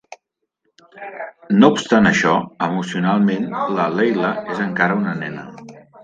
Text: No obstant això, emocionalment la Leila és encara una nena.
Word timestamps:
No 1.57 1.67
obstant 1.73 2.09
això, 2.11 2.31
emocionalment 2.67 3.45
la 3.79 3.85
Leila 3.99 4.31
és 4.55 4.63
encara 4.69 4.97
una 5.03 5.13
nena. 5.21 5.45